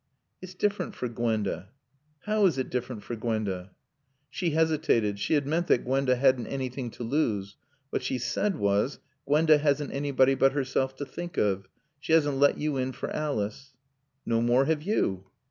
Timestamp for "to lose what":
6.89-8.01